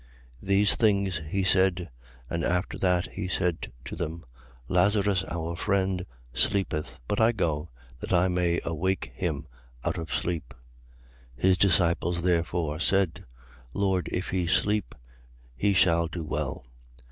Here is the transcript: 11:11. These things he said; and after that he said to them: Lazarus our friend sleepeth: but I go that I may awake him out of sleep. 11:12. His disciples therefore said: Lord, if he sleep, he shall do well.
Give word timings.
11:11. 0.41 0.47
These 0.47 0.75
things 0.77 1.21
he 1.29 1.43
said; 1.43 1.89
and 2.27 2.43
after 2.43 2.79
that 2.79 3.07
he 3.11 3.27
said 3.27 3.71
to 3.85 3.95
them: 3.95 4.25
Lazarus 4.67 5.23
our 5.25 5.55
friend 5.55 6.07
sleepeth: 6.33 6.97
but 7.07 7.21
I 7.21 7.31
go 7.31 7.69
that 7.99 8.11
I 8.11 8.27
may 8.27 8.59
awake 8.65 9.11
him 9.13 9.45
out 9.85 9.99
of 9.99 10.11
sleep. 10.11 10.55
11:12. 11.37 11.41
His 11.43 11.57
disciples 11.59 12.21
therefore 12.23 12.79
said: 12.79 13.25
Lord, 13.75 14.09
if 14.11 14.29
he 14.29 14.47
sleep, 14.47 14.95
he 15.55 15.71
shall 15.71 16.07
do 16.07 16.23
well. 16.25 16.65